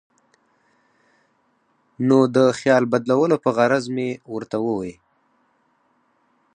نو 2.07 2.17
د 2.35 2.37
خیال 2.59 2.83
بدلولو 2.93 3.35
پۀ 3.43 3.49
غرض 3.57 3.85
مې 3.95 4.09
ورته 4.33 4.57
اووې 4.61 4.93
ـ 4.97 4.99